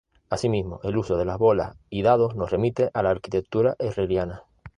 [0.31, 4.41] Asimismo, el uso de las bolas y dados nos remite a la arquitectura herreriana.